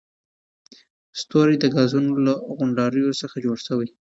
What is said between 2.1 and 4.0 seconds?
له غونډاریو جوړ شوي دي.